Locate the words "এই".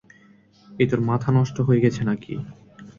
0.67-0.87